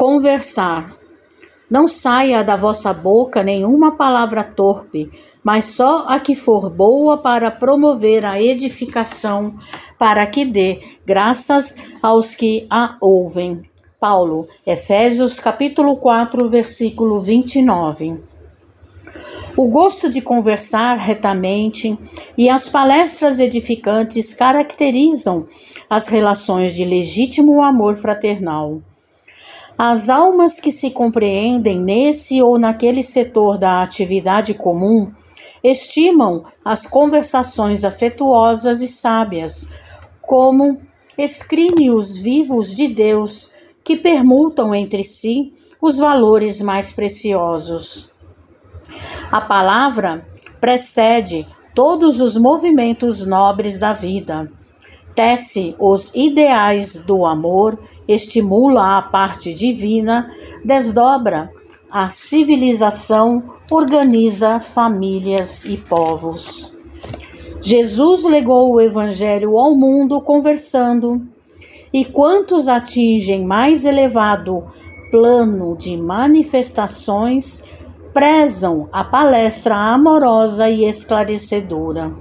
Conversar. 0.00 0.96
Não 1.70 1.86
saia 1.86 2.42
da 2.42 2.56
vossa 2.56 2.90
boca 2.90 3.42
nenhuma 3.42 3.98
palavra 3.98 4.42
torpe, 4.42 5.10
mas 5.44 5.66
só 5.66 6.06
a 6.08 6.18
que 6.18 6.34
for 6.34 6.70
boa 6.70 7.18
para 7.18 7.50
promover 7.50 8.24
a 8.24 8.40
edificação, 8.40 9.58
para 9.98 10.26
que 10.26 10.46
dê 10.46 10.80
graças 11.04 11.76
aos 12.02 12.34
que 12.34 12.66
a 12.70 12.96
ouvem. 12.98 13.60
Paulo, 14.00 14.48
Efésios 14.66 15.38
capítulo 15.38 15.94
4, 15.98 16.48
versículo 16.48 17.20
29. 17.20 18.18
O 19.54 19.68
gosto 19.68 20.08
de 20.08 20.22
conversar 20.22 20.96
retamente 20.96 21.98
e 22.38 22.48
as 22.48 22.70
palestras 22.70 23.38
edificantes 23.38 24.32
caracterizam 24.32 25.44
as 25.90 26.06
relações 26.06 26.74
de 26.74 26.86
legítimo 26.86 27.62
amor 27.62 27.96
fraternal. 27.96 28.80
As 29.82 30.10
almas 30.10 30.60
que 30.60 30.70
se 30.70 30.90
compreendem 30.90 31.80
nesse 31.80 32.42
ou 32.42 32.58
naquele 32.58 33.02
setor 33.02 33.56
da 33.56 33.82
atividade 33.82 34.52
comum 34.52 35.10
estimam 35.64 36.44
as 36.62 36.84
conversações 36.84 37.82
afetuosas 37.82 38.82
e 38.82 38.88
sábias 38.88 39.66
como 40.20 40.82
escrínios 41.16 42.18
vivos 42.18 42.74
de 42.74 42.88
Deus 42.88 43.52
que 43.82 43.96
permutam 43.96 44.74
entre 44.74 45.02
si 45.02 45.50
os 45.80 45.96
valores 45.96 46.60
mais 46.60 46.92
preciosos. 46.92 48.12
A 49.32 49.40
palavra 49.40 50.28
precede 50.60 51.48
todos 51.74 52.20
os 52.20 52.36
movimentos 52.36 53.24
nobres 53.24 53.78
da 53.78 53.94
vida 53.94 54.52
tece 55.14 55.74
os 55.78 56.10
ideais 56.14 56.98
do 56.98 57.26
amor, 57.26 57.78
estimula 58.06 58.98
a 58.98 59.02
parte 59.02 59.54
divina, 59.54 60.30
desdobra 60.64 61.50
a 61.90 62.08
civilização, 62.08 63.42
organiza 63.70 64.60
famílias 64.60 65.64
e 65.64 65.76
povos. 65.76 66.72
Jesus 67.60 68.24
legou 68.24 68.72
o 68.72 68.80
Evangelho 68.80 69.58
ao 69.58 69.74
mundo 69.74 70.20
conversando, 70.20 71.20
e 71.92 72.04
quantos 72.04 72.68
atingem 72.68 73.44
mais 73.44 73.84
elevado 73.84 74.64
plano 75.10 75.76
de 75.76 75.96
manifestações 75.96 77.64
prezam 78.12 78.88
a 78.92 79.04
palestra 79.04 79.76
amorosa 79.76 80.68
e 80.68 80.84
esclarecedora. 80.84 82.14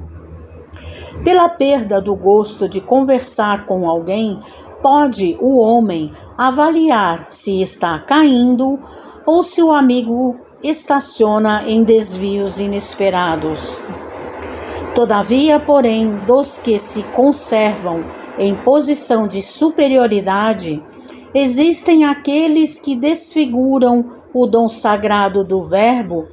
Pela 1.24 1.50
perda 1.50 2.02
do 2.02 2.16
gosto 2.16 2.70
de 2.70 2.80
conversar 2.80 3.66
com 3.66 3.88
alguém, 3.88 4.40
pode 4.82 5.38
o 5.42 5.60
homem 5.60 6.12
avaliar 6.38 7.28
se 7.30 7.62
está 7.62 8.00
caindo 8.00 8.80
ou 9.26 9.44
se 9.44 9.62
o 9.62 9.72
amigo 9.72 10.38
estaciona 10.64 11.64
em 11.68 11.84
desvios 11.84 12.60
inesperados. 12.60 13.82
Todavia, 14.96 15.60
porém, 15.60 16.16
dos 16.26 16.58
que 16.58 16.80
se 16.80 17.04
conservam 17.04 18.06
em 18.38 18.56
posição 18.56 19.28
de 19.28 19.42
superioridade, 19.42 20.84
existem 21.34 22.06
aqueles 22.06 22.80
que 22.80 22.96
desfiguram 22.96 24.08
o 24.34 24.46
dom 24.46 24.70
sagrado 24.70 25.44
do 25.44 25.62
Verbo, 25.62 26.28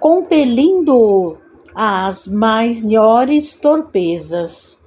compelindo-o 0.00 1.36
às 1.80 2.26
maiores 2.26 3.54
torpezas. 3.54 4.80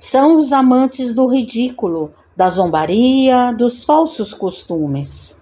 São 0.00 0.36
os 0.36 0.52
amantes 0.52 1.12
do 1.12 1.28
ridículo, 1.28 2.12
da 2.36 2.50
zombaria, 2.50 3.52
dos 3.52 3.84
falsos 3.84 4.34
costumes. 4.34 5.36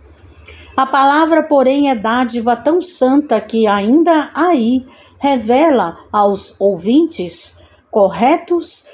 A 0.76 0.84
palavra, 0.84 1.44
porém, 1.44 1.88
é 1.88 1.94
dádiva 1.94 2.54
tão 2.54 2.82
santa 2.82 3.40
que 3.40 3.66
ainda 3.66 4.30
aí 4.34 4.84
revela 5.18 5.96
aos 6.12 6.56
ouvintes 6.60 7.56
corretos 7.90 8.84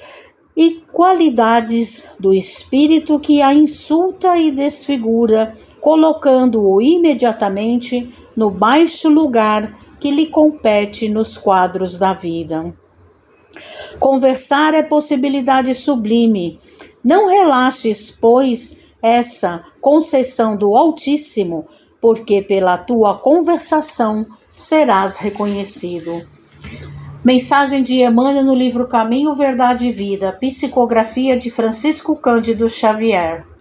e 0.57 0.81
qualidades 0.93 2.07
do 2.21 2.33
espírito 2.33 3.19
que 3.19 3.43
a 3.43 3.53
insulta 3.53 4.39
e 4.39 4.53
desfigura, 4.53 5.53
colocando-o 5.81 6.81
imediatamente 6.81 8.09
no 8.37 8.53
baixo 8.53 9.09
lugar 9.09 9.77
que 10.01 10.11
lhe 10.11 10.27
compete 10.27 11.09
nos 11.09 11.37
quadros 11.37 11.97
da 11.97 12.13
vida. 12.13 12.75
Conversar 13.99 14.75
é 14.75 14.83
possibilidade 14.83 15.75
sublime. 15.75 16.59
Não 17.03 17.29
relaxes, 17.29 18.11
pois, 18.11 18.79
essa 19.03 19.65
concessão 19.81 20.57
do 20.57 20.77
Altíssimo, 20.77 21.67
porque 22.01 22.43
pela 22.43 22.79
tua 22.79 23.17
conversação 23.19 24.27
serás 24.55 25.17
reconhecido. 25.17 26.27
Mensagem 27.25 27.83
de 27.83 28.03
Emmanuel 28.03 28.45
no 28.45 28.55
livro 28.55 28.87
Caminho, 28.87 29.35
Verdade 29.35 29.89
e 29.89 29.93
Vida, 29.93 30.33
psicografia 30.33 31.37
de 31.37 31.51
Francisco 31.51 32.17
Cândido 32.17 32.69
Xavier. 32.69 33.49